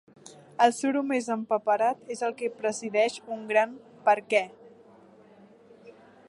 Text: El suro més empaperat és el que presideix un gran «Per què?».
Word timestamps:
El 0.63 0.71
suro 0.77 1.01
més 1.09 1.27
empaperat 1.35 2.09
és 2.15 2.25
el 2.29 2.33
que 2.39 2.49
presideix 2.63 3.19
un 3.37 3.45
gran 3.53 3.77
«Per 4.09 4.17
què?». 4.33 4.43